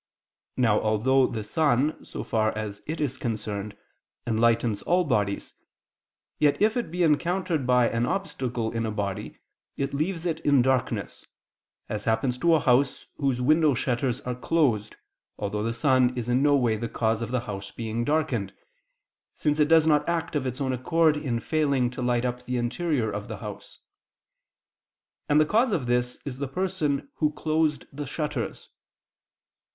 Now 0.57 0.79
although 0.81 1.27
the 1.27 1.43
sun, 1.43 2.03
so 2.03 2.23
far 2.23 2.57
as 2.57 2.81
it 2.87 2.99
is 2.99 3.17
concerned, 3.19 3.77
enlightens 4.25 4.81
all 4.81 5.03
bodies, 5.03 5.53
yet 6.39 6.59
if 6.59 6.75
it 6.75 6.89
be 6.89 7.03
encountered 7.03 7.67
by 7.67 7.87
an 7.87 8.07
obstacle 8.07 8.71
in 8.71 8.83
a 8.83 8.89
body, 8.91 9.37
it 9.77 9.93
leaves 9.93 10.25
it 10.25 10.39
in 10.39 10.63
darkness, 10.63 11.27
as 11.87 12.05
happens 12.05 12.39
to 12.39 12.55
a 12.55 12.59
house 12.59 13.09
whose 13.17 13.43
window 13.43 13.75
shutters 13.75 14.21
are 14.21 14.33
closed, 14.33 14.95
although 15.37 15.61
the 15.61 15.71
sun 15.71 16.17
is 16.17 16.27
in 16.27 16.41
no 16.41 16.55
way 16.55 16.77
the 16.77 16.89
cause 16.89 17.21
of 17.21 17.29
the 17.29 17.41
house 17.41 17.69
being 17.69 18.03
darkened, 18.03 18.55
since 19.35 19.59
it 19.59 19.67
does 19.67 19.85
not 19.85 20.09
act 20.09 20.35
of 20.35 20.47
its 20.47 20.59
own 20.59 20.73
accord 20.73 21.15
in 21.15 21.39
failing 21.39 21.91
to 21.91 22.01
light 22.01 22.25
up 22.25 22.45
the 22.47 22.57
interior 22.57 23.11
of 23.11 23.27
the 23.27 23.37
house; 23.37 23.77
and 25.29 25.39
the 25.39 25.45
cause 25.45 25.71
of 25.71 25.85
this 25.85 26.17
is 26.25 26.39
the 26.39 26.47
person 26.47 27.07
who 27.17 27.31
closed 27.31 27.85
the 27.93 28.07
shutters. 28.07 28.69